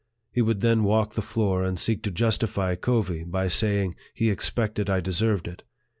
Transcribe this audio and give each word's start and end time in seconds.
He 0.31 0.41
would 0.41 0.61
then 0.61 0.83
walk 0.83 1.13
the 1.13 1.21
floor, 1.21 1.63
and 1.63 1.79
seek 1.79 2.01
to 2.01 2.09
justify 2.09 2.73
Covey 2.73 3.23
by 3.23 3.47
saying 3.47 3.93
he 4.15 4.31
expected 4.31 4.89
I 4.89 4.99
deserved 4.99 5.47
it. 5.47 5.61